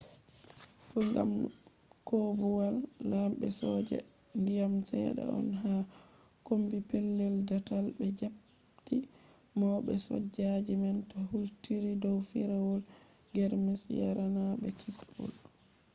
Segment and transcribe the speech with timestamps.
[0.91, 1.31] kogam
[2.07, 2.75] koobuwal
[3.11, 3.99] lambe soja
[4.45, 5.73] diyam sedda on ha
[6.45, 9.05] kommbi pellel daatal be japptii
[9.59, 12.81] maube sojaji man do hultiri dow firawol
[13.35, 15.31] germus yarananbe kippol